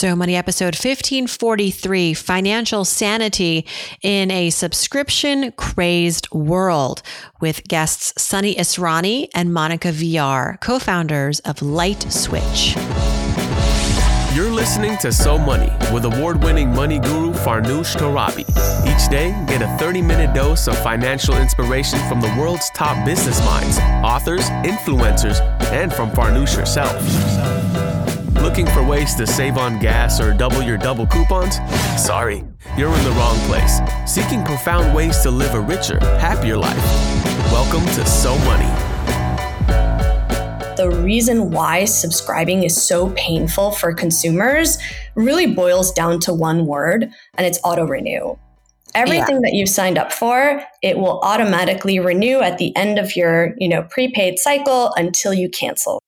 [0.00, 3.66] So Money episode 1543 Financial Sanity
[4.00, 7.02] in a Subscription Crazed World
[7.42, 12.76] with guests Sunny Israni and Monica Villar, co founders of LightSwitch.
[14.34, 18.48] You're listening to So Money with award winning money guru Farnoosh Torabi.
[18.86, 23.38] Each day, get a 30 minute dose of financial inspiration from the world's top business
[23.44, 25.42] minds, authors, influencers,
[25.72, 27.59] and from Farnoosh herself.
[28.42, 31.56] Looking for ways to save on gas or double your double coupons?
[32.02, 32.42] Sorry,
[32.74, 33.80] you're in the wrong place.
[34.06, 36.82] Seeking profound ways to live a richer, happier life.
[37.52, 38.64] Welcome to So Money.
[40.78, 44.78] The reason why subscribing is so painful for consumers
[45.14, 48.38] really boils down to one word, and it's auto renew.
[48.94, 49.40] Everything yeah.
[49.42, 53.68] that you've signed up for, it will automatically renew at the end of your, you
[53.68, 56.02] know, prepaid cycle until you cancel.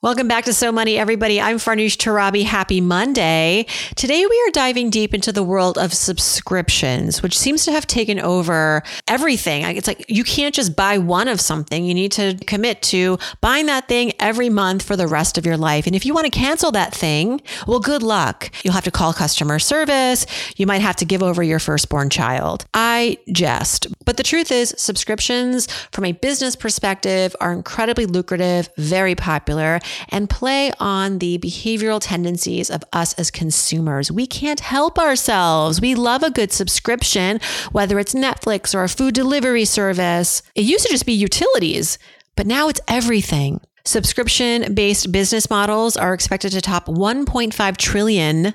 [0.00, 1.40] Welcome back to So Money, everybody.
[1.40, 2.44] I'm Farnoosh Torabi.
[2.44, 3.66] Happy Monday.
[3.96, 8.20] Today, we are diving deep into the world of subscriptions, which seems to have taken
[8.20, 9.64] over everything.
[9.64, 11.84] It's like you can't just buy one of something.
[11.84, 15.56] You need to commit to buying that thing every month for the rest of your
[15.56, 15.84] life.
[15.84, 18.52] And if you want to cancel that thing, well, good luck.
[18.62, 20.26] You'll have to call customer service.
[20.56, 22.66] You might have to give over your firstborn child.
[22.72, 23.88] I jest.
[24.04, 30.30] But the truth is, subscriptions from a business perspective are incredibly lucrative, very popular and
[30.30, 34.10] play on the behavioral tendencies of us as consumers.
[34.10, 35.80] We can't help ourselves.
[35.80, 37.40] We love a good subscription,
[37.72, 40.42] whether it's Netflix or a food delivery service.
[40.54, 41.98] It used to just be utilities,
[42.36, 43.60] but now it's everything.
[43.84, 48.54] Subscription based business models are expected to top 1.5 trillion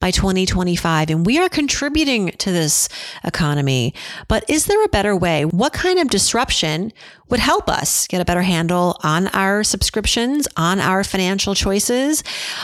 [0.00, 2.88] by 2025 and we are contributing to this
[3.24, 3.94] economy.
[4.28, 5.44] But is there a better way?
[5.44, 6.92] What kind of disruption
[7.28, 12.22] would help us get a better handle on our subscriptions, on our financial choices?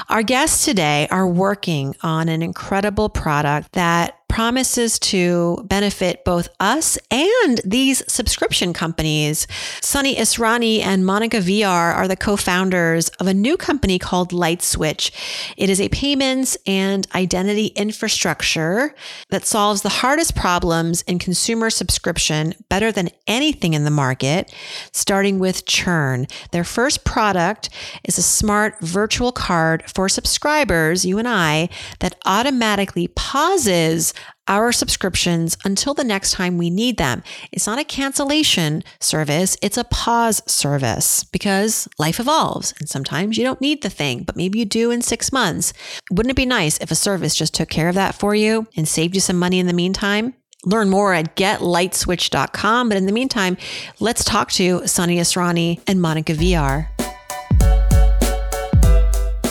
[0.09, 6.99] Our guests today are working on an incredible product that promises to benefit both us
[7.11, 9.47] and these subscription companies.
[9.81, 15.11] Sunny Israni and Monica Villar are the co-founders of a new company called LightSwitch.
[15.57, 18.95] It is a payments and identity infrastructure
[19.31, 24.53] that solves the hardest problems in consumer subscription better than anything in the market,
[24.93, 26.27] starting with churn.
[26.53, 27.71] Their first product
[28.05, 31.69] is a smart virtual card for subscribers, you and I,
[32.01, 34.15] that automatically pauses
[34.49, 37.23] our subscriptions until the next time we need them.
[37.53, 43.45] It's not a cancellation service, it's a pause service because life evolves and sometimes you
[43.45, 45.73] don't need the thing, but maybe you do in six months.
[46.11, 48.89] Wouldn't it be nice if a service just took care of that for you and
[48.89, 50.35] saved you some money in the meantime?
[50.65, 52.89] Learn more at getlightswitch.com.
[52.89, 53.57] But in the meantime,
[54.01, 56.91] let's talk to Sunny Israni and Monica Villar.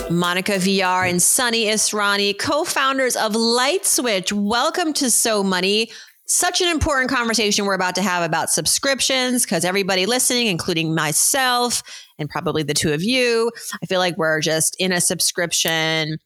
[0.10, 4.32] Monica Villar and Sunny Israni, co-founders of LightSwitch.
[4.32, 5.92] Welcome to So Money.
[6.26, 11.84] Such an important conversation we're about to have about subscriptions because everybody listening, including myself
[12.18, 13.52] and probably the two of you,
[13.84, 16.18] I feel like we're just in a subscription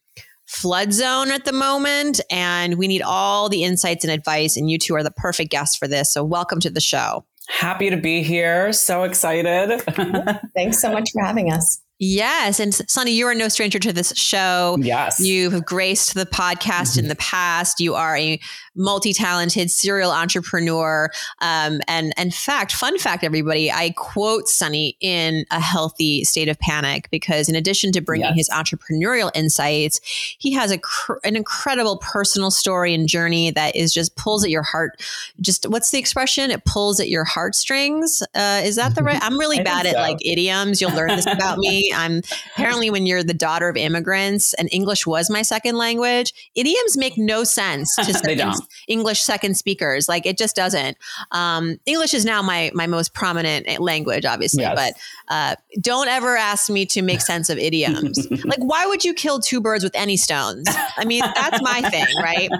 [0.46, 4.78] flood zone at the moment and we need all the insights and advice and you
[4.78, 6.12] two are the perfect guests for this.
[6.12, 7.24] So welcome to the show.
[7.48, 8.72] Happy to be here.
[8.72, 9.80] So excited.
[10.54, 11.80] Thanks so much for having us.
[12.04, 12.58] Yes.
[12.58, 14.76] And Sunny, you are no stranger to this show.
[14.80, 15.20] Yes.
[15.20, 17.04] You've graced the podcast mm-hmm.
[17.04, 17.78] in the past.
[17.78, 18.40] You are a
[18.74, 21.10] multi-talented serial entrepreneur.
[21.40, 26.58] Um, and in fact, fun fact, everybody, I quote Sunny in a healthy state of
[26.58, 28.48] panic because in addition to bringing yes.
[28.48, 30.00] his entrepreneurial insights,
[30.38, 34.50] he has a cr- an incredible personal story and journey that is just pulls at
[34.50, 35.02] your heart.
[35.40, 36.50] Just what's the expression?
[36.50, 38.22] It pulls at your heartstrings.
[38.34, 39.18] Uh, is that the right?
[39.22, 40.00] I'm really bad at so.
[40.00, 40.80] like idioms.
[40.80, 41.92] You'll learn this about me.
[41.96, 42.22] I'm
[42.56, 47.18] apparently when you're the daughter of immigrants and English was my second language, idioms make
[47.18, 48.61] no sense to they don't.
[48.88, 50.08] English second speakers.
[50.08, 50.96] Like it just doesn't.
[51.30, 54.74] Um, English is now my my most prominent language, obviously, yes.
[54.74, 58.26] but uh, don't ever ask me to make sense of idioms.
[58.44, 60.66] like, why would you kill two birds with any stones?
[60.96, 62.50] I mean, that's my thing, right?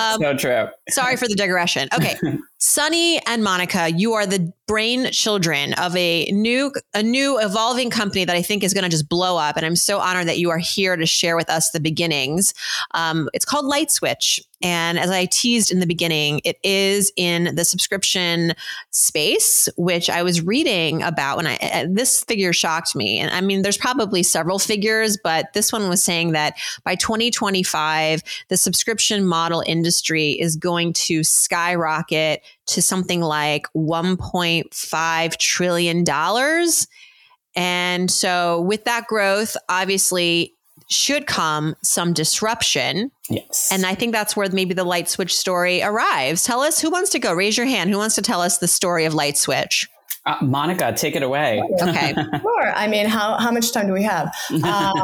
[0.00, 0.68] Um, so true.
[0.88, 1.88] Sorry for the digression.
[1.94, 2.16] Okay,
[2.62, 8.24] Sunny and Monica, you are the brain children of a new a new evolving company
[8.24, 9.56] that I think is going to just blow up.
[9.56, 12.54] And I'm so honored that you are here to share with us the beginnings.
[12.92, 14.38] Um, it's called LightSwitch.
[14.62, 18.52] And as I teased in the beginning, it is in the subscription
[18.90, 23.18] space, which I was reading about when I, this figure shocked me.
[23.18, 28.22] And I mean, there's probably several figures, but this one was saying that by 2025,
[28.48, 36.04] the subscription model industry is going to skyrocket to something like $1.5 trillion.
[37.56, 40.54] And so, with that growth, obviously,
[40.90, 43.10] should come some disruption.
[43.28, 43.68] Yes.
[43.72, 46.44] And I think that's where maybe the LightSwitch story arrives.
[46.44, 47.32] Tell us who wants to go.
[47.32, 47.90] Raise your hand.
[47.90, 49.88] Who wants to tell us the story of LightSwitch?
[50.26, 51.62] Uh, Monica, take it away.
[51.80, 52.14] Okay.
[52.40, 52.72] sure.
[52.74, 54.32] I mean, how, how much time do we have?
[54.62, 54.94] Um,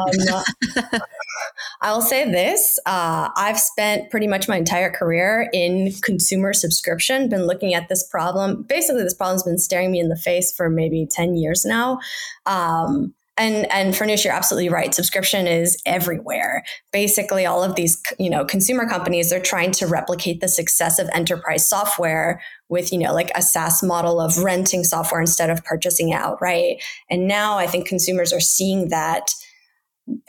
[1.81, 7.45] I'll say this uh, I've spent pretty much my entire career in consumer subscription, been
[7.45, 8.63] looking at this problem.
[8.63, 11.99] Basically, this problem's been staring me in the face for maybe 10 years now.
[12.45, 14.93] Um, and and Farnoosh, you're absolutely right.
[14.93, 16.63] Subscription is everywhere.
[16.91, 21.07] Basically, all of these you know consumer companies they're trying to replicate the success of
[21.13, 26.13] enterprise software with you know like a SaaS model of renting software instead of purchasing
[26.13, 26.81] out, right?
[27.09, 29.29] And now I think consumers are seeing that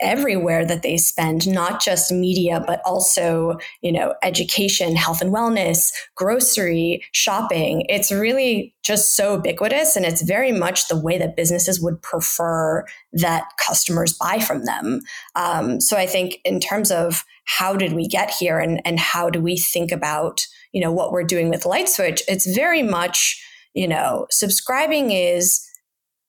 [0.01, 5.91] everywhere that they spend not just media but also you know education health and wellness
[6.15, 7.85] grocery shopping.
[7.89, 12.85] It's really just so ubiquitous and it's very much the way that businesses would prefer
[13.13, 15.01] that customers buy from them.
[15.35, 19.29] Um, so i think in terms of how did we get here and, and how
[19.29, 23.43] do we think about you know what we're doing with lightswitch it's very much
[23.73, 25.65] you know subscribing is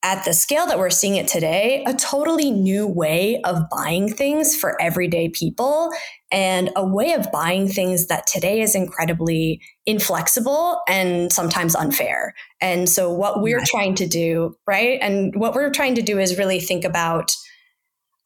[0.02, 4.56] at the scale that we're seeing it today, a totally new way of buying things
[4.56, 5.90] for everyday people
[6.32, 12.34] and a way of buying things that today is incredibly inflexible and sometimes unfair.
[12.62, 14.98] And so, what we're trying to do, right?
[15.02, 17.32] And what we're trying to do is really think about.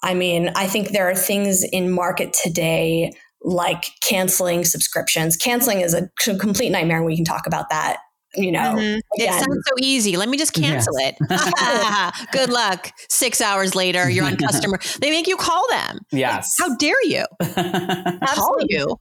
[0.03, 3.13] I mean, I think there are things in market today
[3.43, 5.37] like canceling subscriptions.
[5.37, 7.03] Canceling is a complete nightmare.
[7.03, 7.99] We can talk about that
[8.37, 8.99] you know, mm-hmm.
[9.15, 10.17] it sounds so easy.
[10.17, 11.17] Let me just cancel yes.
[11.21, 12.25] it.
[12.33, 12.91] Good luck.
[13.09, 14.79] Six hours later, you're on customer.
[15.01, 16.01] They make you call them.
[16.13, 16.55] Yes.
[16.59, 17.25] How dare you?
[17.41, 18.97] call you.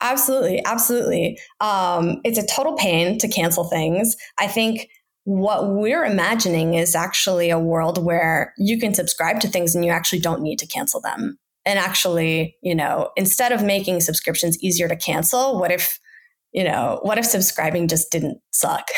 [0.00, 0.62] Absolutely.
[0.64, 1.38] Absolutely.
[1.60, 4.16] Um, it's a total pain to cancel things.
[4.38, 4.88] I think
[5.24, 9.90] what we're imagining is actually a world where you can subscribe to things and you
[9.90, 11.38] actually don't need to cancel them.
[11.66, 16.00] And actually, you know, instead of making subscriptions easier to cancel, what if
[16.58, 18.88] you know, what if subscribing just didn't suck?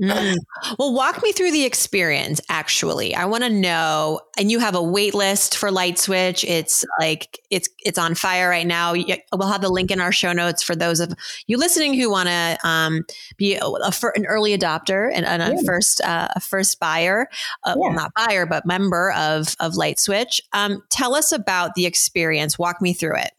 [0.00, 0.34] mm.
[0.76, 3.14] Well, walk me through the experience actually.
[3.14, 6.42] I want to know and you have a wait list for LightSwitch.
[6.42, 8.94] It's like it's it's on fire right now.
[9.32, 11.12] We'll have the link in our show notes for those of
[11.46, 13.04] you listening who want to um,
[13.36, 15.62] be a, a, an early adopter and, and a yeah.
[15.64, 17.28] first uh, a first buyer,
[17.62, 17.80] uh, yeah.
[17.80, 20.40] well not buyer but member of of LightSwitch.
[20.52, 22.58] Um, tell us about the experience.
[22.58, 23.30] Walk me through it.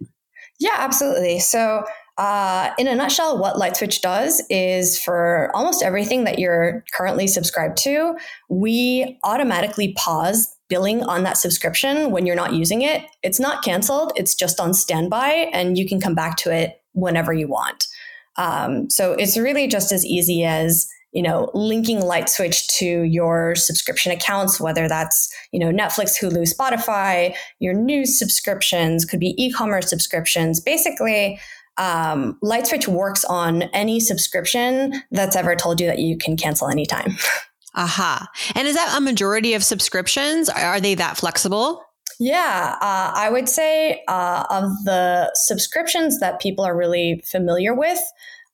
[0.57, 1.39] Yeah, absolutely.
[1.39, 1.83] So
[2.17, 7.77] uh, in a nutshell, what LightSwitch does is for almost everything that you're currently subscribed
[7.77, 8.15] to,
[8.49, 13.03] we automatically pause billing on that subscription when you're not using it.
[13.21, 17.33] It's not canceled, it's just on standby, and you can come back to it whenever
[17.33, 17.87] you want.
[18.35, 24.11] Um, so it's really just as easy as you know linking lightswitch to your subscription
[24.11, 30.59] accounts whether that's you know netflix hulu spotify your news subscriptions could be e-commerce subscriptions
[30.59, 31.39] basically
[31.77, 37.15] um, Lightswitch works on any subscription that's ever told you that you can cancel anytime.
[37.75, 38.27] Aha.
[38.55, 40.49] And is that a majority of subscriptions?
[40.49, 41.83] Are they that flexible?
[42.19, 47.99] Yeah, uh, I would say uh, of the subscriptions that people are really familiar with,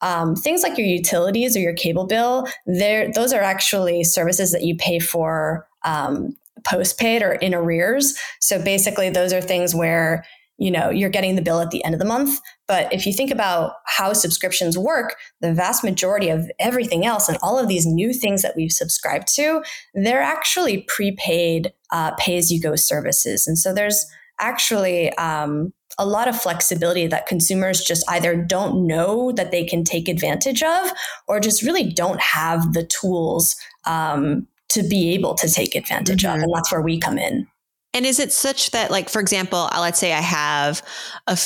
[0.02, 4.76] um, things like your utilities or your cable bill, those are actually services that you
[4.76, 6.36] pay for um,
[6.66, 8.18] postpaid or in arrears.
[8.42, 10.26] So basically, those are things where
[10.64, 12.40] you know you're getting the bill at the end of the month.
[12.68, 17.38] But if you think about how subscriptions work the vast majority of everything else and
[17.42, 19.62] all of these new things that we've subscribed to
[19.94, 23.48] they're actually prepaid uh, pay as you go services.
[23.48, 24.06] And so there's
[24.40, 29.84] actually um, a lot of flexibility that consumers just either don't know that they can
[29.84, 30.92] take advantage of
[31.28, 33.56] or just really don't have the tools
[33.86, 36.38] um, to be able to take advantage mm-hmm.
[36.38, 36.44] of.
[36.44, 37.48] And that's where we come in
[37.94, 40.82] and is it such that, like, for example, uh, let's say I have
[41.28, 41.38] a,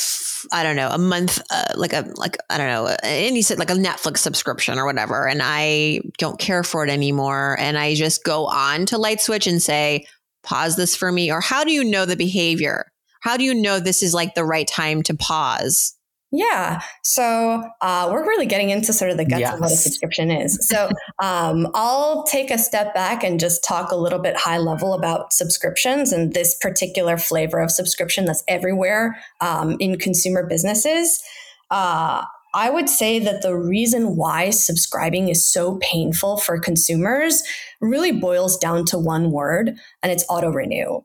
[0.52, 3.74] I don't know, a month, uh, like a, like, I don't know, said like a
[3.74, 7.56] Netflix subscription or whatever, and I don't care for it anymore.
[7.60, 10.06] And I just go on to LightSwitch and say,
[10.42, 11.30] pause this for me.
[11.30, 12.86] Or how do you know the behavior?
[13.20, 15.97] How do you know this is like the right time to pause?
[16.30, 16.82] Yeah.
[17.02, 19.54] So uh, we're really getting into sort of the guts yes.
[19.54, 20.58] of what a subscription is.
[20.68, 20.90] So
[21.22, 25.32] um, I'll take a step back and just talk a little bit high level about
[25.32, 31.22] subscriptions and this particular flavor of subscription that's everywhere um, in consumer businesses.
[31.70, 37.42] Uh, I would say that the reason why subscribing is so painful for consumers
[37.80, 41.02] really boils down to one word, and it's auto renew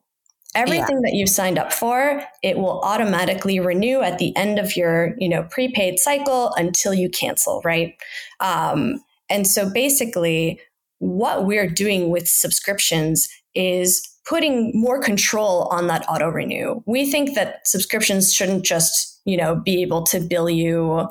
[0.55, 1.09] everything yeah.
[1.09, 5.29] that you've signed up for it will automatically renew at the end of your you
[5.29, 7.95] know prepaid cycle until you cancel right
[8.39, 10.59] um, and so basically
[10.99, 16.81] what we're doing with subscriptions is putting more control on that auto renew.
[16.85, 21.07] We think that subscriptions shouldn't just, you know, be able to bill you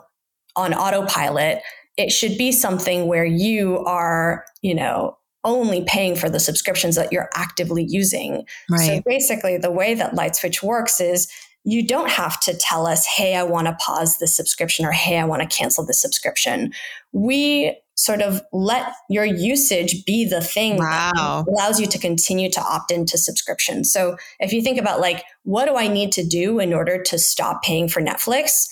[0.56, 1.58] on autopilot.
[1.98, 7.12] It should be something where you are, you know, only paying for the subscriptions that
[7.12, 8.46] you're actively using.
[8.70, 8.86] Right.
[8.86, 11.28] So basically, the way that LightSwitch works is
[11.64, 15.18] you don't have to tell us, hey, I want to pause the subscription or hey,
[15.18, 16.72] I want to cancel the subscription.
[17.12, 21.12] We sort of let your usage be the thing wow.
[21.14, 23.84] that allows you to continue to opt into subscription.
[23.84, 27.18] So if you think about like, what do I need to do in order to
[27.18, 28.66] stop paying for Netflix?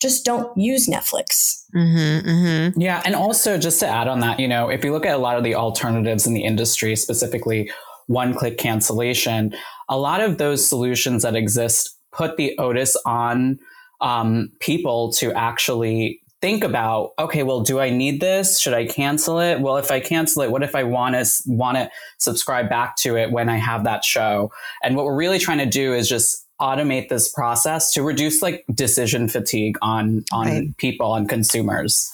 [0.00, 1.64] Just don't use Netflix.
[1.74, 2.80] Mm-hmm, mm-hmm.
[2.80, 3.02] Yeah.
[3.04, 5.38] And also, just to add on that, you know, if you look at a lot
[5.38, 7.70] of the alternatives in the industry, specifically
[8.06, 9.54] one click cancellation,
[9.88, 13.58] a lot of those solutions that exist put the onus on
[14.00, 19.40] um, people to actually think about okay well do i need this should i cancel
[19.40, 22.94] it well if i cancel it what if i want to want to subscribe back
[22.94, 26.06] to it when i have that show and what we're really trying to do is
[26.06, 30.76] just automate this process to reduce like decision fatigue on on right.
[30.78, 32.10] people on consumers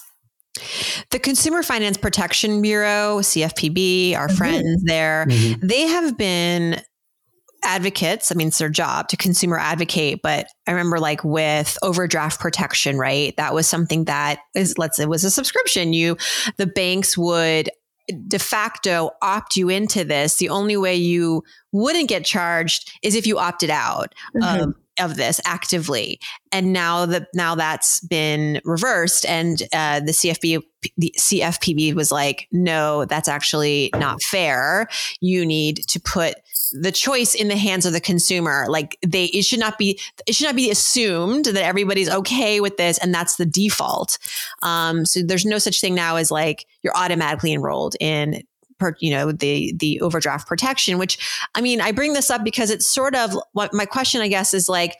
[1.09, 4.37] the Consumer Finance Protection Bureau, CFPB, our mm-hmm.
[4.37, 5.65] friends there, mm-hmm.
[5.65, 6.79] they have been
[7.63, 8.31] advocates.
[8.31, 12.97] I mean, it's their job to consumer advocate, but I remember like with overdraft protection,
[12.97, 13.35] right?
[13.37, 15.93] That was something that is, let's say, was a subscription.
[15.93, 16.17] You,
[16.57, 17.69] the banks would
[18.27, 23.25] de facto opt you into this, the only way you wouldn't get charged is if
[23.25, 24.61] you opted out mm-hmm.
[24.61, 26.19] of, of this actively.
[26.51, 30.61] And now that now that's been reversed, and uh, the CFB
[30.97, 34.87] the CFPB was like, no, that's actually not fair.
[35.21, 36.35] You need to put
[36.73, 38.65] the choice in the hands of the consumer.
[38.67, 42.77] Like they, it should not be, it should not be assumed that everybody's okay with
[42.77, 44.17] this and that's the default.
[44.61, 48.43] Um, so there's no such thing now as like you're automatically enrolled in
[48.79, 52.69] per, you know the the overdraft protection which i mean i bring this up because
[52.69, 54.95] it's sort of what my question i guess is like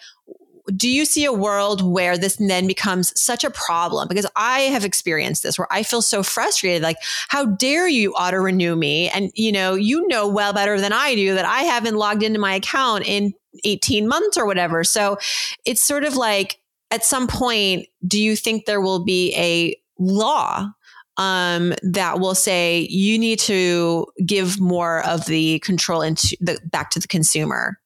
[0.76, 4.08] do you see a world where this then becomes such a problem?
[4.08, 6.82] Because I have experienced this where I feel so frustrated.
[6.82, 6.98] Like,
[7.30, 9.10] how dare you auto renew me?
[9.10, 12.40] And, you know, you know well better than I do that I haven't logged into
[12.40, 14.84] my account in 18 months or whatever.
[14.84, 15.18] So
[15.66, 16.60] it's sort of like
[16.92, 20.70] at some point, do you think there will be a law
[21.18, 26.90] um, that will say you need to give more of the control into the back
[26.92, 27.80] to the consumer?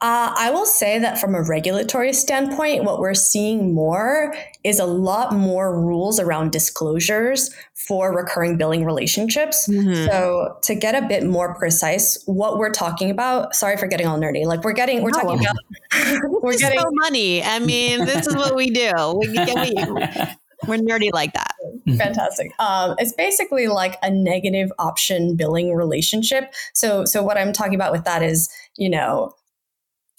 [0.00, 4.84] Uh, I will say that from a regulatory standpoint, what we're seeing more is a
[4.84, 9.68] lot more rules around disclosures for recurring billing relationships.
[9.68, 10.06] Mm-hmm.
[10.06, 14.20] So to get a bit more precise, what we're talking about, sorry for getting all
[14.20, 14.46] nerdy.
[14.46, 15.20] Like we're getting, we're no.
[15.20, 17.42] talking about, we're getting money.
[17.42, 18.92] I mean, this is what we do.
[19.18, 19.74] We, we,
[20.68, 21.54] we're nerdy like that.
[21.96, 22.52] Fantastic.
[22.60, 26.52] Um, it's basically like a negative option billing relationship.
[26.72, 29.34] So, so what I'm talking about with that is, you know,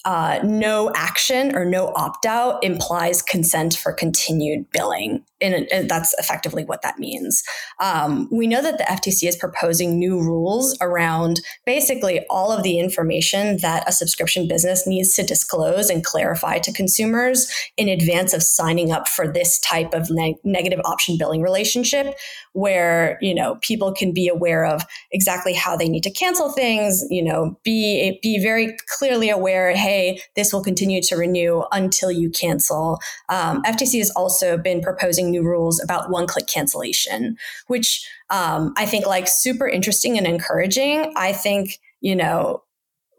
[0.04, 5.24] uh, no action or no opt out implies consent for continued billing.
[5.42, 7.42] And, and that's effectively what that means.
[7.80, 12.78] Um, we know that the FTC is proposing new rules around basically all of the
[12.78, 18.42] information that a subscription business needs to disclose and clarify to consumers in advance of
[18.42, 22.14] signing up for this type of ne- negative option billing relationship,
[22.52, 27.02] where you know people can be aware of exactly how they need to cancel things.
[27.08, 29.74] You know, be be very clearly aware.
[29.74, 29.89] Hey,
[30.36, 32.98] this will continue to renew until you cancel.
[33.28, 38.86] Um, FTC has also been proposing new rules about one click cancellation, which um, I
[38.86, 41.12] think like super interesting and encouraging.
[41.16, 42.62] I think, you know,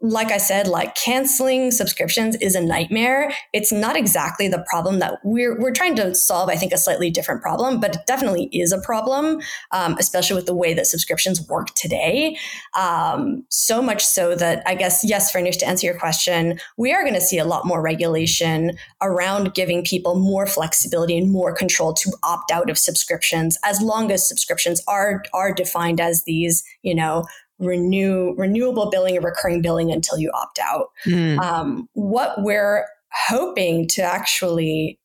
[0.02, 3.32] like I said, like canceling subscriptions is a nightmare.
[3.52, 6.48] It's not exactly the problem that we're we're trying to solve.
[6.48, 9.40] I think a slightly different problem, but it definitely is a problem,
[9.70, 12.36] um, especially with the way that subscriptions work today.
[12.76, 17.02] Um, so much so that I guess yes, Farnoosh, to answer your question, we are
[17.02, 21.94] going to see a lot more regulation around giving people more flexibility and more control
[21.94, 26.94] to opt out of subscriptions, as long as subscriptions are are defined as these, you
[26.94, 27.24] know,
[27.62, 30.88] renew renewable billing or recurring billing until you opt out.
[31.06, 31.38] Mm.
[31.38, 32.86] Um, what we're
[33.28, 34.98] hoping to actually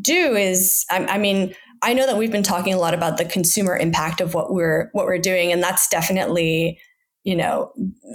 [0.00, 3.24] do is, I, I mean, I know that we've been talking a lot about the
[3.24, 6.78] consumer impact of what we're what we're doing, and that's definitely
[7.24, 7.72] you know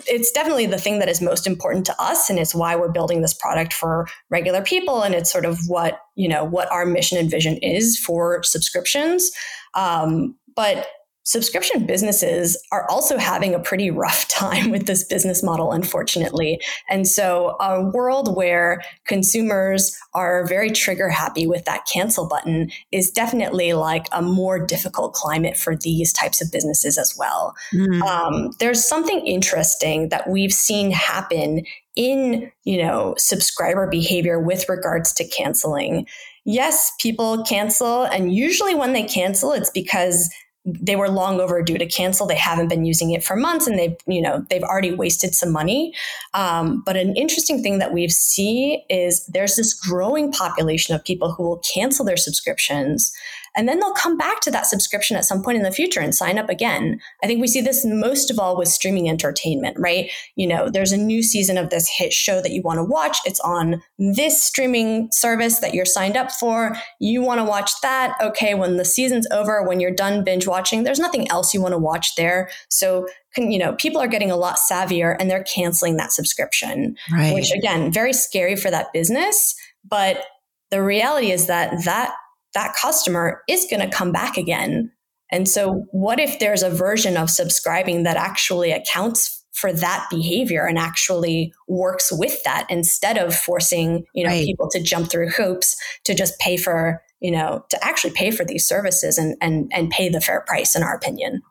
[0.08, 3.22] it's definitely the thing that is most important to us and it's why we're building
[3.22, 7.18] this product for regular people and it's sort of what you know what our mission
[7.18, 9.32] and vision is for subscriptions
[9.76, 10.88] um, but
[11.26, 16.60] subscription businesses are also having a pretty rough time with this business model, unfortunately.
[16.90, 23.12] And so, a world where consumers are very trigger happy with that cancel button is
[23.12, 27.56] definitely like a more difficult climate for these types of businesses as well.
[27.74, 28.02] Mm.
[28.02, 31.66] Um, there's something interesting that we've seen happen
[31.96, 36.06] in you know subscriber behavior with regards to canceling
[36.44, 40.30] yes people cancel and usually when they cancel it's because
[40.66, 42.26] they were long overdue to cancel.
[42.26, 45.52] They haven't been using it for months, and they, you know, they've already wasted some
[45.52, 45.94] money.
[46.34, 51.32] Um, but an interesting thing that we see is there's this growing population of people
[51.32, 53.14] who will cancel their subscriptions
[53.56, 56.14] and then they'll come back to that subscription at some point in the future and
[56.14, 57.00] sign up again.
[57.24, 60.12] I think we see this most of all with streaming entertainment, right?
[60.36, 63.18] You know, there's a new season of this hit show that you want to watch.
[63.26, 66.76] It's on this streaming service that you're signed up for.
[67.00, 68.16] You want to watch that.
[68.22, 71.74] Okay, when the season's over, when you're done binge watching, there's nothing else you want
[71.74, 72.50] to watch there.
[72.70, 73.08] So
[73.38, 77.34] you know, people are getting a lot savvier and they're canceling that subscription, right.
[77.34, 79.56] which again, very scary for that business.
[79.84, 80.24] But
[80.72, 82.16] the reality is that that
[82.56, 84.92] that customer is going to come back again.
[85.32, 90.66] And so, what if there's a version of subscribing that actually accounts for that behavior
[90.66, 94.46] and actually works with that instead of forcing you know right.
[94.46, 98.44] people to jump through hoops to just pay for you know to actually pay for
[98.44, 101.42] these services and and and pay the fair price in our opinion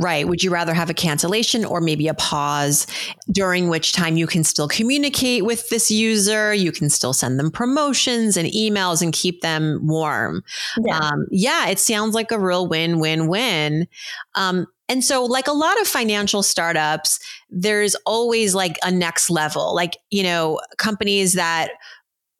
[0.00, 0.26] Right.
[0.26, 2.86] Would you rather have a cancellation or maybe a pause
[3.30, 6.54] during which time you can still communicate with this user?
[6.54, 10.42] You can still send them promotions and emails and keep them warm.
[10.86, 13.86] Yeah, um, yeah it sounds like a real win win win.
[14.34, 19.74] Um, and so, like a lot of financial startups, there's always like a next level,
[19.74, 21.70] like, you know, companies that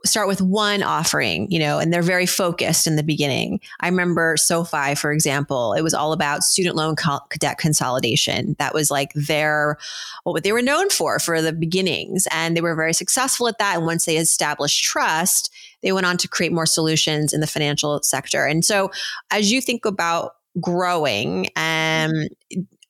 [0.04, 3.61] start with one offering, you know, and they're very focused in the beginning.
[3.80, 8.57] I remember SoFi, for example, it was all about student loan co- debt consolidation.
[8.59, 9.76] That was like their,
[10.25, 12.26] what they were known for, for the beginnings.
[12.30, 13.76] And they were very successful at that.
[13.76, 15.52] And once they established trust,
[15.83, 18.47] they went on to create more solutions in the financial sector.
[18.47, 18.90] And so
[19.30, 22.26] as you think about growing, um,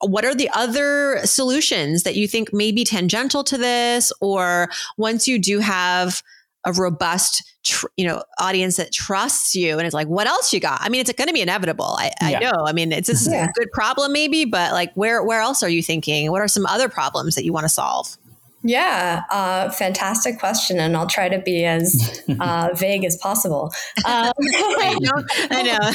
[0.00, 4.12] what are the other solutions that you think may be tangential to this?
[4.20, 6.22] Or once you do have
[6.64, 10.60] a robust tr- you know audience that trusts you and it's like what else you
[10.60, 13.26] got i mean it's going to be inevitable i, I know i mean it's this
[13.30, 13.44] yeah.
[13.44, 16.66] a good problem maybe but like where where else are you thinking what are some
[16.66, 18.16] other problems that you want to solve
[18.62, 23.72] yeah, uh, fantastic question, and I'll try to be as uh, vague as possible.
[24.04, 25.88] Um, I know.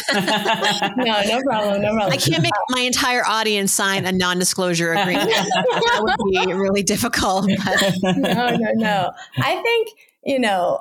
[1.04, 1.82] no, no problem.
[1.84, 2.12] No problem.
[2.12, 5.30] I can't make my entire audience sign a non-disclosure agreement.
[5.30, 7.47] that would be really difficult.
[7.63, 8.17] But.
[8.17, 9.12] No, no, no.
[9.38, 9.89] I think
[10.25, 10.79] you know,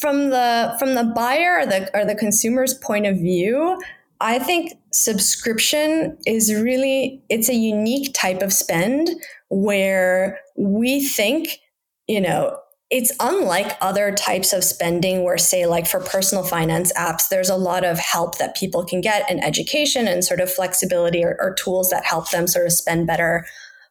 [0.00, 3.80] from the from the buyer or the or the consumer's point of view,
[4.20, 9.10] I think subscription is really it's a unique type of spend
[9.48, 11.58] where we think,
[12.06, 17.28] you know, it's unlike other types of spending where say like for personal finance apps
[17.28, 21.24] there's a lot of help that people can get and education and sort of flexibility
[21.24, 23.44] or, or tools that help them sort of spend better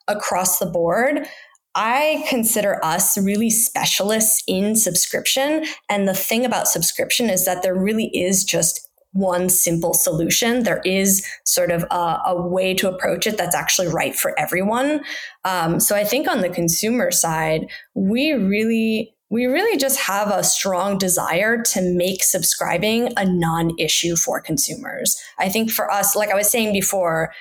[0.07, 1.27] across the board
[1.75, 5.65] I consider us really specialists in subscription.
[5.89, 10.63] And the thing about subscription is that there really is just one simple solution.
[10.63, 15.03] There is sort of a, a way to approach it that's actually right for everyone.
[15.45, 20.43] Um, so I think on the consumer side, we really we really just have a
[20.43, 25.19] strong desire to make subscribing a non issue for consumers.
[25.39, 27.33] I think for us, like I was saying before,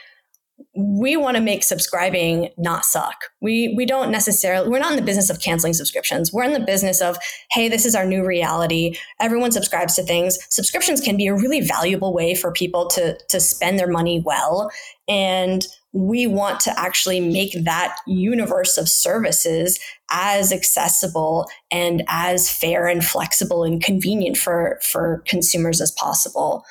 [0.76, 3.26] we want to make subscribing not suck.
[3.40, 6.32] We we don't necessarily we're not in the business of canceling subscriptions.
[6.32, 7.16] We're in the business of
[7.52, 8.96] hey, this is our new reality.
[9.20, 10.38] Everyone subscribes to things.
[10.50, 14.70] Subscriptions can be a really valuable way for people to to spend their money well
[15.08, 19.78] and we want to actually make that universe of services
[20.10, 26.64] as accessible and as fair and flexible and convenient for for consumers as possible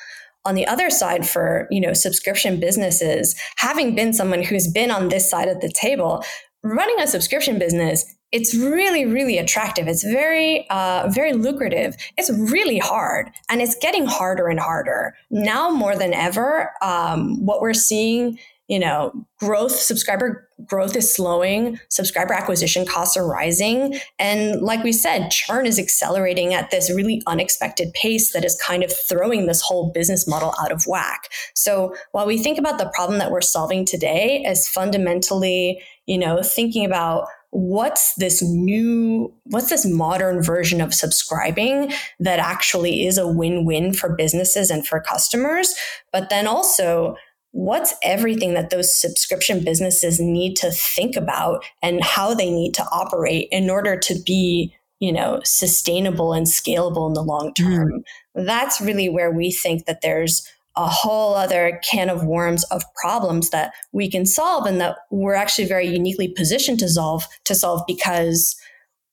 [0.44, 5.08] on the other side for you know subscription businesses having been someone who's been on
[5.08, 6.24] this side of the table
[6.62, 9.86] running a subscription business it's really really attractive.
[9.86, 11.94] It's very uh, very lucrative.
[12.18, 15.14] It's really hard and it's getting harder and harder.
[15.30, 21.78] Now more than ever um, what we're seeing you know, growth, subscriber growth is slowing,
[21.90, 23.98] subscriber acquisition costs are rising.
[24.18, 28.82] And like we said, churn is accelerating at this really unexpected pace that is kind
[28.82, 31.30] of throwing this whole business model out of whack.
[31.54, 36.42] So while we think about the problem that we're solving today as fundamentally, you know,
[36.42, 43.28] thinking about what's this new what's this modern version of subscribing that actually is a
[43.28, 45.72] win-win for businesses and for customers
[46.12, 47.14] but then also
[47.54, 52.82] what's everything that those subscription businesses need to think about and how they need to
[52.90, 57.72] operate in order to be you know sustainable and scalable in the long mm-hmm.
[57.72, 57.92] term
[58.36, 58.44] mm.
[58.44, 63.50] that's really where we think that there's a whole other can of worms of problems
[63.50, 67.82] that we can solve and that we're actually very uniquely positioned to solve to solve
[67.86, 68.56] because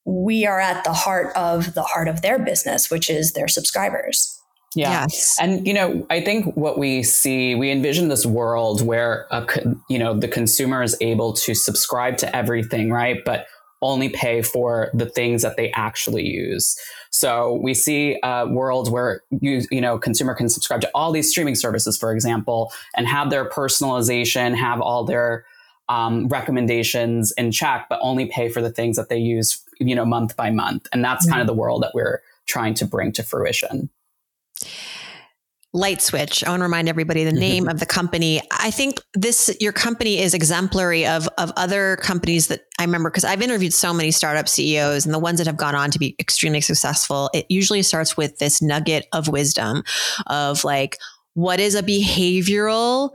[0.04, 4.41] we are at the heart of the heart of their business which is their subscribers
[4.74, 5.02] yeah.
[5.02, 5.36] Yes.
[5.40, 9.46] And, you know, I think what we see, we envision this world where, a,
[9.88, 13.18] you know, the consumer is able to subscribe to everything, right?
[13.24, 13.46] But
[13.82, 16.78] only pay for the things that they actually use.
[17.10, 21.28] So we see a world where you, you know, consumer can subscribe to all these
[21.28, 25.44] streaming services, for example, and have their personalization, have all their
[25.88, 30.06] um, recommendations in check, but only pay for the things that they use, you know,
[30.06, 30.86] month by month.
[30.92, 31.32] And that's mm-hmm.
[31.32, 33.90] kind of the world that we're trying to bring to fruition.
[35.74, 36.46] LightSwitch.
[36.46, 37.40] I want to remind everybody the mm-hmm.
[37.40, 38.42] name of the company.
[38.50, 43.24] I think this your company is exemplary of of other companies that I remember because
[43.24, 46.14] I've interviewed so many startup CEOs and the ones that have gone on to be
[46.18, 47.30] extremely successful.
[47.32, 49.82] It usually starts with this nugget of wisdom
[50.26, 50.98] of like
[51.34, 53.10] what is a behavioral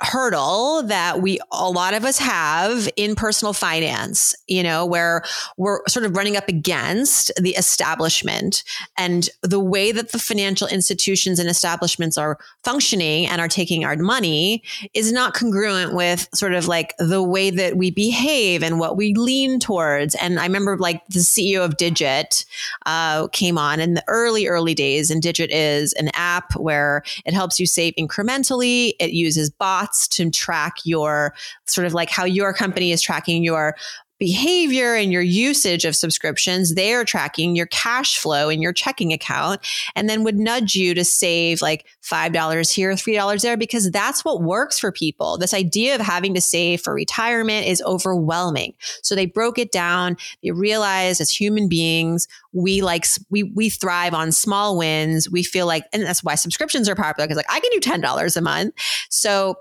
[0.00, 5.22] hurdle that we a lot of us have in personal finance you know where
[5.56, 8.62] we're sort of running up against the establishment
[8.98, 13.96] and the way that the financial institutions and establishments are functioning and are taking our
[13.96, 18.98] money is not congruent with sort of like the way that we behave and what
[18.98, 20.14] we lean towards.
[20.16, 22.44] And i remember like the ceo of digit
[22.84, 27.32] uh, came on in the early early days and digit is an app where it
[27.32, 28.92] helps you save incrementally.
[29.00, 31.34] It uses bots bots to track your
[31.66, 33.74] sort of like how your company is tracking your
[34.18, 39.12] behavior and your usage of subscriptions, they are tracking your cash flow in your checking
[39.12, 39.60] account
[39.94, 44.42] and then would nudge you to save like $5 here, $3 there, because that's what
[44.42, 45.36] works for people.
[45.36, 48.74] This idea of having to save for retirement is overwhelming.
[49.02, 50.16] So they broke it down.
[50.42, 55.28] They realized as human beings, we like, we, we thrive on small wins.
[55.30, 58.36] We feel like, and that's why subscriptions are popular because like I can do $10
[58.36, 58.74] a month.
[59.10, 59.56] So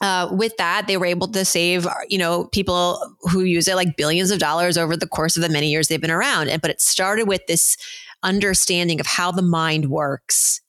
[0.00, 3.96] uh, with that, they were able to save, you know, people who use it like
[3.96, 6.48] billions of dollars over the course of the many years they've been around.
[6.48, 7.76] And, but it started with this
[8.22, 10.60] understanding of how the mind works.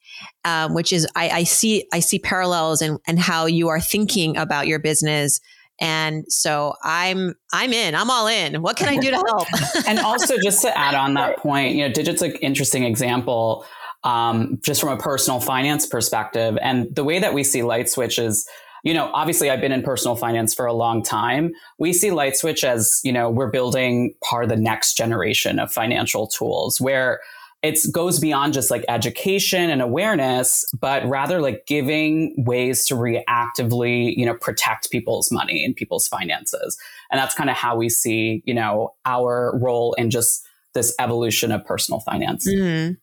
[0.43, 4.37] Um, which is I, I, see I see parallels and and how you are thinking
[4.37, 5.39] about your business.
[5.79, 7.95] And so I'm I'm in.
[7.95, 8.61] I'm all in.
[8.61, 9.47] What can I do to help?
[9.87, 13.65] and also just to add on that point, you know, Digit's an interesting example
[14.03, 16.57] um, just from a personal finance perspective.
[16.61, 18.47] And the way that we see LightSwitch is
[18.83, 21.51] you know, obviously I've been in personal finance for a long time.
[21.77, 26.27] We see LightSwitch as, you know, we're building part of the next generation of financial
[26.27, 27.19] tools where
[27.63, 34.15] it goes beyond just like education and awareness, but rather like giving ways to reactively,
[34.17, 36.77] you know, protect people's money and people's finances.
[37.11, 41.51] And that's kind of how we see, you know, our role in just this evolution
[41.51, 42.49] of personal finance.
[42.49, 42.93] Mm-hmm.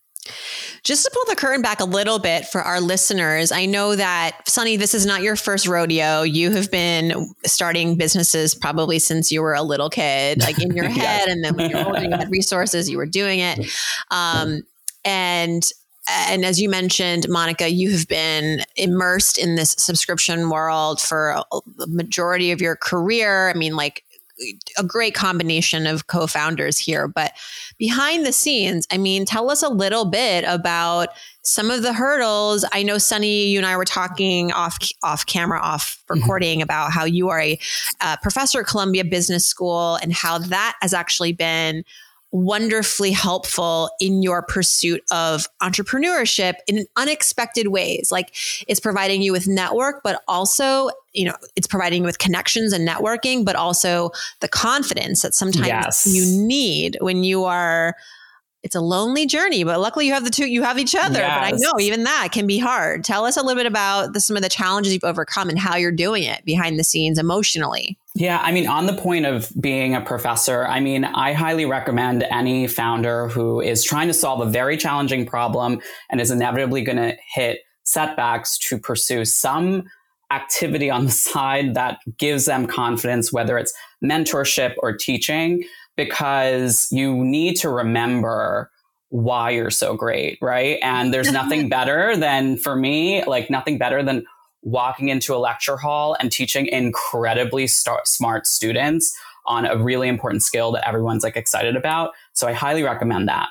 [0.83, 4.48] Just to pull the curtain back a little bit for our listeners, I know that,
[4.48, 6.22] Sunny, this is not your first rodeo.
[6.22, 10.88] You have been starting businesses probably since you were a little kid, like in your
[10.88, 11.28] head.
[11.28, 13.70] And then when older, you had resources, you were doing it.
[14.11, 14.62] Um,
[15.04, 15.62] and
[16.11, 21.42] and as you mentioned, Monica, you have been immersed in this subscription world for
[21.76, 23.50] the majority of your career.
[23.50, 24.04] I mean, like
[24.77, 27.33] a great combination of co-founders here but
[27.79, 31.09] behind the scenes i mean tell us a little bit about
[31.42, 35.61] some of the hurdles i know sunny you and i were talking off off camera
[35.61, 36.20] off mm-hmm.
[36.20, 36.64] recording mm-hmm.
[36.64, 37.59] about how you are a,
[38.01, 41.85] a professor at columbia business school and how that has actually been
[42.31, 48.11] wonderfully helpful in your pursuit of entrepreneurship in unexpected ways.
[48.12, 48.35] Like
[48.66, 52.88] it's providing you with network, but also, you know, it's providing you with connections and
[52.88, 56.07] networking, but also the confidence that sometimes yes.
[56.07, 57.96] you need when you are
[58.64, 61.20] it's a lonely journey, but luckily you have the two, you have each other.
[61.20, 61.38] Yes.
[61.38, 63.04] But I know even that can be hard.
[63.04, 65.76] Tell us a little bit about the, some of the challenges you've overcome and how
[65.76, 67.96] you're doing it behind the scenes emotionally.
[68.16, 72.24] Yeah, I mean, on the point of being a professor, I mean, I highly recommend
[72.24, 76.98] any founder who is trying to solve a very challenging problem and is inevitably going
[76.98, 79.85] to hit setbacks to pursue some
[80.31, 83.73] activity on the side that gives them confidence, whether it's
[84.05, 85.64] mentorship or teaching
[85.97, 88.71] because you need to remember
[89.11, 90.79] why you're so great, right?
[90.83, 94.25] And there's nothing better than, for me, like nothing better than
[94.62, 99.17] walking into a lecture hall and teaching incredibly smart students
[99.48, 102.12] on a really important skill that everyone's like excited about.
[102.34, 103.48] So I highly recommend that.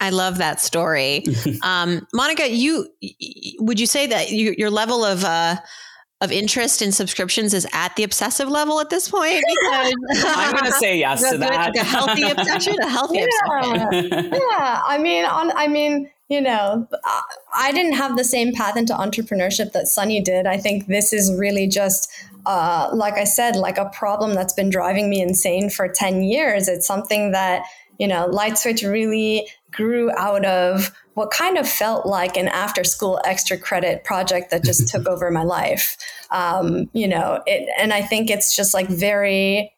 [0.00, 1.24] I love that story.
[1.62, 2.88] Um, Monica, you
[3.58, 5.56] would you say that you, your level of uh,
[6.20, 9.42] of interest in subscriptions is at the obsessive level at this point?
[9.46, 9.94] Because
[10.26, 11.76] I'm going to say yes to that.
[11.76, 13.76] a healthy obsession, a healthy yeah.
[13.88, 14.30] obsession.
[14.32, 16.86] yeah, I mean, on, I mean, you know,
[17.52, 20.46] I didn't have the same path into entrepreneurship that Sunny did.
[20.46, 22.08] I think this is really just,
[22.46, 26.68] uh, like I said, like a problem that's been driving me insane for 10 years.
[26.68, 27.64] It's something that,
[27.98, 33.20] you know, LightSwitch really grew out of what kind of felt like an after school
[33.24, 35.96] extra credit project that just took over my life.
[36.30, 39.72] Um, you know, it, and I think it's just like very,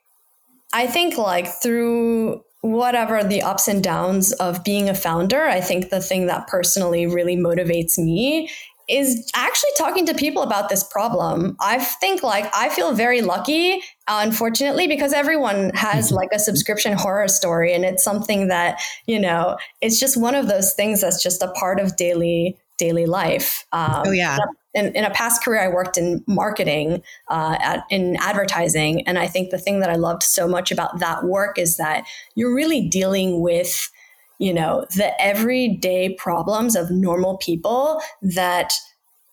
[0.75, 5.91] I think like through whatever the ups and downs of being a founder, I think
[5.91, 8.49] the thing that personally really motivates me
[8.89, 11.57] is actually talking to people about this problem.
[11.61, 16.17] I think like I feel very lucky, unfortunately, because everyone has mm-hmm.
[16.17, 17.73] like a subscription horror story.
[17.73, 21.51] And it's something that, you know, it's just one of those things that's just a
[21.53, 23.67] part of daily daily life.
[23.73, 24.39] Um, oh yeah.
[24.75, 29.27] In, in, a past career, I worked in marketing, uh, at, in advertising, and I
[29.27, 32.89] think the thing that I loved so much about that work is that you're really
[32.89, 33.91] dealing with
[34.43, 38.73] you know, the everyday problems of normal people that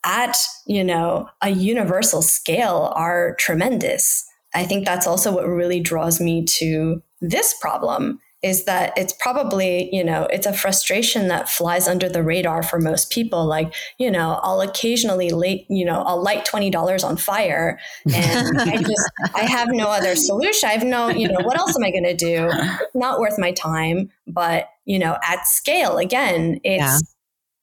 [0.06, 4.24] at, you know, a universal scale are tremendous.
[4.54, 9.94] I think that's also what really draws me to this problem is that it's probably,
[9.94, 13.46] you know, it's a frustration that flies under the radar for most people.
[13.46, 17.80] Like, you know, I'll occasionally late, you know, I'll light $20 on fire
[18.14, 20.70] and I just, I have no other solution.
[20.70, 22.48] I have no, you know, what else am I going to do?
[22.50, 24.10] It's not worth my time.
[24.26, 27.04] But, you know, at scale, again, it's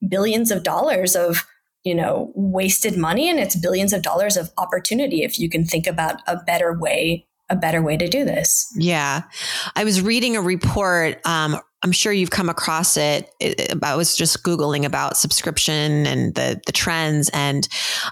[0.00, 0.08] yeah.
[0.08, 1.46] billions of dollars of,
[1.84, 5.86] you know, wasted money and it's billions of dollars of opportunity if you can think
[5.86, 8.72] about a better way a better way to do this.
[8.76, 9.22] Yeah.
[9.74, 11.24] I was reading a report.
[11.26, 13.30] Um, I'm sure you've come across it.
[13.38, 13.72] it.
[13.82, 17.68] I was just Googling about subscription and the, the trends and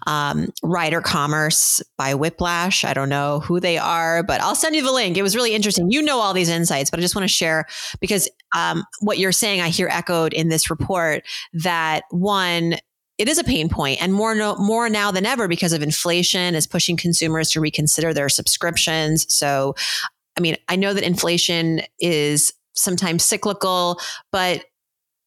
[0.06, 2.84] um, rider commerce by Whiplash.
[2.84, 5.16] I don't know who they are, but I'll send you the link.
[5.16, 5.90] It was really interesting.
[5.90, 7.66] You know all these insights, but I just want to share
[8.00, 12.76] because um, what you're saying, I hear echoed in this report that one,
[13.18, 16.54] it is a pain point and more no, more now than ever because of inflation
[16.54, 19.32] is pushing consumers to reconsider their subscriptions.
[19.32, 19.74] So,
[20.36, 24.00] I mean, I know that inflation is sometimes cyclical,
[24.32, 24.64] but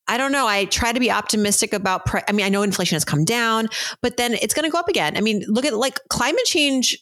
[0.09, 0.47] I don't know.
[0.47, 2.05] I try to be optimistic about.
[2.05, 3.67] Pre- I mean, I know inflation has come down,
[4.01, 5.17] but then it's going to go up again.
[5.17, 6.97] I mean, look at like climate change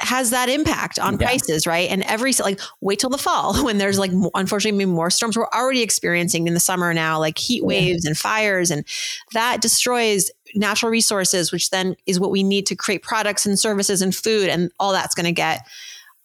[0.00, 1.26] has that impact on yeah.
[1.26, 1.90] prices, right?
[1.90, 5.36] And every like wait till the fall when there's like unfortunately more storms.
[5.36, 8.10] We're already experiencing in the summer now, like heat waves yeah.
[8.10, 8.84] and fires, and
[9.32, 14.02] that destroys natural resources, which then is what we need to create products and services
[14.02, 15.66] and food, and all that's going to get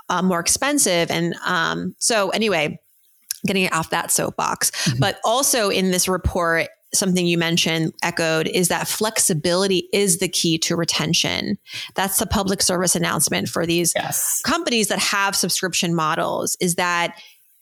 [0.10, 1.10] uh, more expensive.
[1.10, 2.80] And um, so, anyway,
[3.46, 5.00] getting off that soapbox, mm-hmm.
[5.00, 10.58] but also in this report, something you mentioned echoed is that flexibility is the key
[10.60, 11.58] to retention.
[11.96, 14.42] That's the public service announcement for these yes.
[14.44, 17.16] companies that have subscription models is that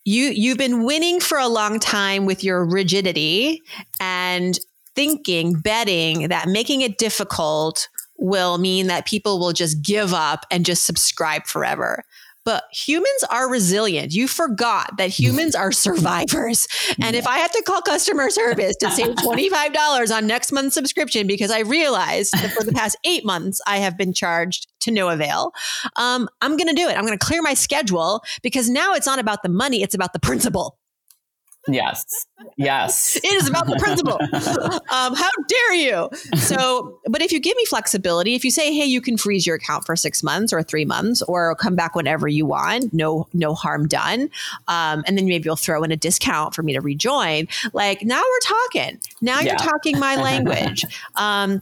[0.04, 3.62] you you've been winning for a long time with your rigidity
[4.00, 4.60] and
[4.96, 10.66] thinking betting that making it difficult will mean that people will just give up and
[10.66, 12.04] just subscribe forever
[12.44, 14.14] but humans are resilient.
[14.14, 16.68] You forgot that humans are survivors.
[17.02, 21.28] And if I have to call customer service to save $25 on next month's subscription
[21.28, 25.10] because I realized that for the past eight months I have been charged to no
[25.10, 25.54] avail,
[25.96, 26.98] um, I'm going to do it.
[26.98, 30.14] I'm going to clear my schedule because now it's not about the money, it's about
[30.14, 30.78] the principle.
[31.68, 32.26] Yes.
[32.58, 33.16] Yes.
[33.24, 34.18] it is about the principle.
[34.92, 36.10] um, how dare you?
[36.38, 39.58] So, but if you give me flexibility, if you say, hey, you can freeze your
[39.58, 43.54] account for six months or three months or come back whenever you want, no, no
[43.54, 44.30] harm done.
[44.68, 47.48] Um, and then maybe you'll throw in a discount for me to rejoin.
[47.74, 49.00] Like now we're talking.
[49.22, 49.52] Now yeah.
[49.52, 50.84] you're talking my language.
[51.16, 51.62] Um,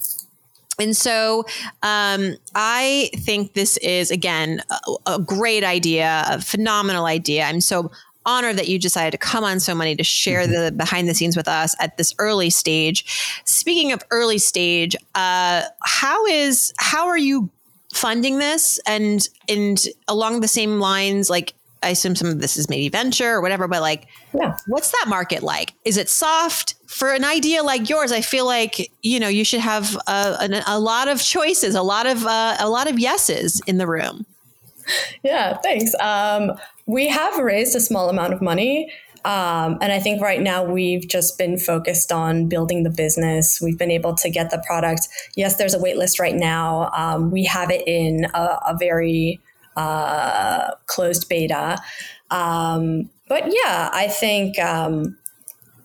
[0.79, 1.45] and so
[1.83, 7.43] um, I think this is, again, a, a, great idea, a phenomenal idea.
[7.43, 7.91] I'm so
[8.29, 10.65] honored that you decided to come on So Money to share mm-hmm.
[10.65, 13.41] the behind the scenes with us at this early stage.
[13.45, 17.49] Speaking of early stage, uh, how is how are you
[17.91, 22.69] funding this and and along the same lines like I assume some of this is
[22.69, 24.57] maybe venture or whatever, but like, yeah.
[24.67, 25.73] what's that market like?
[25.85, 26.75] Is it soft?
[26.87, 30.63] For an idea like yours, I feel like you know you should have a, a,
[30.67, 34.25] a lot of choices, a lot of uh, a lot of yeses in the room.
[35.23, 35.93] Yeah, thanks.
[35.99, 36.53] Um,
[36.85, 38.91] we have raised a small amount of money.
[39.25, 43.59] Um, and I think right now we've just been focused on building the business.
[43.61, 45.09] We've been able to get the product.
[45.35, 46.89] Yes, there's a wait list right now.
[46.95, 49.41] Um, we have it in a, a very
[49.75, 51.77] uh, closed beta.
[52.31, 55.17] Um, but yeah, I think um,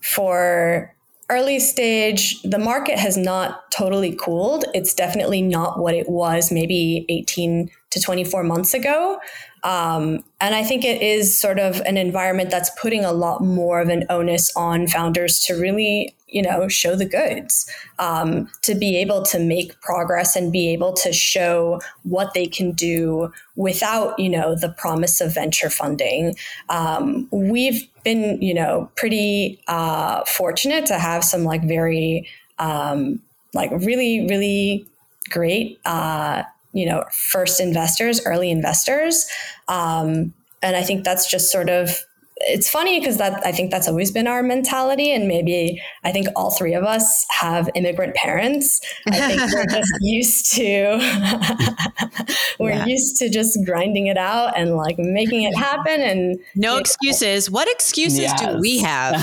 [0.01, 0.94] for
[1.29, 4.65] early stage, the market has not totally cooled.
[4.73, 9.19] It's definitely not what it was maybe 18 to 24 months ago.
[9.65, 13.81] Um, and I think it is sort of an environment that's putting a lot more
[13.81, 18.95] of an onus on founders to really, you know, show the goods, um, to be
[18.97, 24.29] able to make progress and be able to show what they can do without, you
[24.29, 26.35] know, the promise of venture funding.
[26.69, 33.19] Um, we've been, you know, pretty uh, fortunate to have some like very, um,
[33.55, 34.85] like really, really
[35.31, 36.43] great uh,
[36.75, 39.25] you know first investors early investors.
[39.67, 42.03] Um, and i think that's just sort of
[42.45, 46.27] it's funny because that I think that's always been our mentality, and maybe I think
[46.35, 48.79] all three of us have immigrant parents.
[49.07, 52.85] I think we're just used to we're yeah.
[52.85, 56.01] used to just grinding it out and like making it happen.
[56.01, 57.49] And no excuses.
[57.49, 57.53] Know.
[57.53, 58.41] What excuses yes.
[58.41, 59.15] do we have?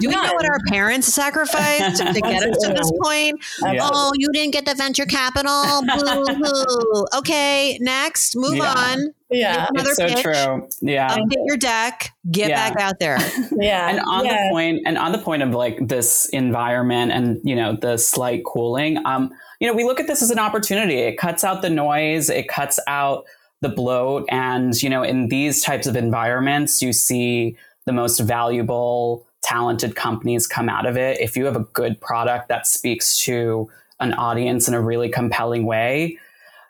[0.00, 3.42] do we know what our parents sacrificed to get us to this point?
[3.62, 3.82] Yes.
[3.82, 5.82] Oh, you didn't get the venture capital.
[5.82, 7.06] Boo-hoo.
[7.18, 8.74] Okay, next, move yeah.
[8.76, 9.14] on.
[9.30, 10.68] Yeah, it's so pitch, true.
[10.80, 12.70] Yeah, update your deck, get yeah.
[12.70, 13.18] back out there.
[13.52, 14.44] yeah, and on yeah.
[14.44, 18.44] the point, and on the point of like this environment and you know the slight
[18.44, 20.96] cooling, um, you know, we look at this as an opportunity.
[20.96, 22.28] It cuts out the noise.
[22.28, 23.24] It cuts out
[23.60, 29.26] the bloat, and you know, in these types of environments, you see the most valuable,
[29.42, 31.20] talented companies come out of it.
[31.20, 35.66] If you have a good product that speaks to an audience in a really compelling
[35.66, 36.18] way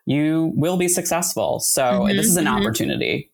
[0.06, 1.60] you will be successful.
[1.60, 2.56] So mm-hmm, this is an mm-hmm.
[2.56, 3.30] opportunity.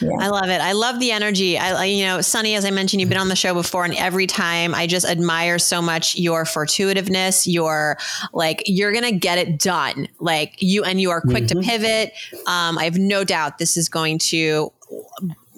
[0.00, 0.10] Yeah.
[0.20, 0.60] I love it.
[0.60, 1.58] I love the energy.
[1.58, 4.26] I, you know, Sunny, as I mentioned, you've been on the show before, and every
[4.26, 7.52] time I just admire so much your fortuitiveness.
[7.52, 7.98] Your
[8.32, 10.08] like, you're gonna get it done.
[10.20, 11.60] Like you, and you are quick mm-hmm.
[11.60, 12.12] to pivot.
[12.46, 14.72] Um, I have no doubt this is going to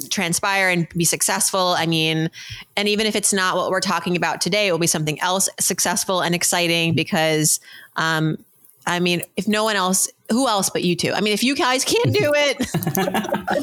[0.08, 1.74] transpire and be successful.
[1.76, 2.30] I mean,
[2.76, 5.48] and even if it's not what we're talking about today, it will be something else
[5.58, 7.60] successful and exciting because
[7.96, 8.38] um,
[8.86, 11.12] I mean, if no one else, who else but you two?
[11.12, 12.56] I mean, if you guys can't do it,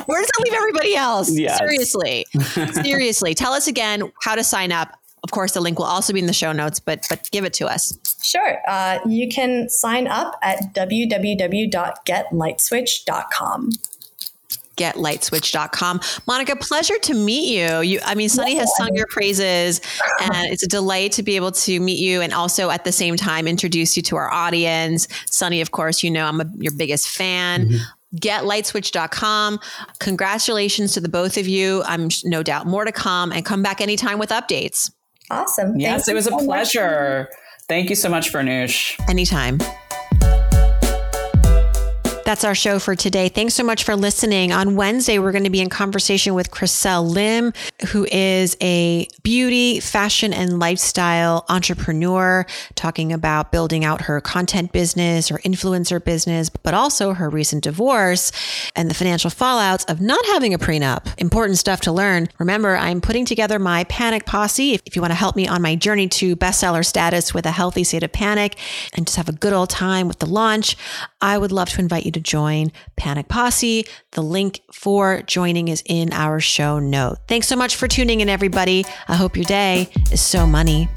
[0.06, 1.32] where does that leave everybody else?
[1.32, 1.58] Yes.
[1.58, 2.26] Seriously,
[2.84, 3.34] seriously.
[3.34, 5.00] Tell us again how to sign up.
[5.24, 7.54] Of course, the link will also be in the show notes, but but give it
[7.56, 7.98] to us.
[8.22, 8.62] Sure.
[8.68, 13.70] Uh, you can sign up at www.getlightswitch.com
[14.78, 16.00] getlightswitch.com.
[16.28, 17.82] Monica, pleasure to meet you.
[17.82, 19.82] You I mean, Sunny has sung your praises
[20.22, 23.16] and it's a delight to be able to meet you and also at the same
[23.16, 25.08] time introduce you to our audience.
[25.26, 27.66] Sunny, of course, you know I'm a, your biggest fan.
[27.66, 27.78] Mm-hmm
[28.16, 29.60] getlightswitch.com.
[30.00, 31.84] Congratulations to the both of you.
[31.86, 34.90] I'm no doubt more to come and come back anytime with updates.
[35.30, 35.78] Awesome.
[35.78, 37.28] Yes, Thank it was a pleasure.
[37.30, 37.40] Much.
[37.68, 38.98] Thank you so much, Farnoosh.
[39.10, 39.60] Anytime.
[42.28, 43.30] That's our show for today.
[43.30, 44.52] Thanks so much for listening.
[44.52, 47.54] On Wednesday, we're going to be in conversation with Chriselle Lim,
[47.94, 55.30] who is a beauty, fashion, and lifestyle entrepreneur, talking about building out her content business,
[55.30, 58.34] her influencer business, but also her recent divorce
[58.76, 61.18] and the financial fallouts of not having a prenup.
[61.20, 62.28] Important stuff to learn.
[62.40, 64.74] Remember, I'm putting together my panic posse.
[64.86, 67.86] If you want to help me on my journey to bestseller status with a healthy
[67.86, 68.60] state of panic
[68.92, 70.76] and just have a good old time with the launch,
[71.22, 73.86] I would love to invite you to join Panic Posse.
[74.12, 77.18] The link for joining is in our show note.
[77.28, 78.86] Thanks so much for tuning in, everybody.
[79.08, 80.90] I hope your day is so money.